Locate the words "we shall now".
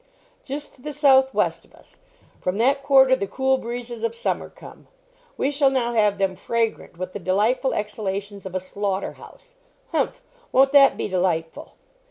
5.37-5.93